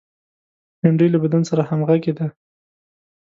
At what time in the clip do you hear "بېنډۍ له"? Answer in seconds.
0.79-1.19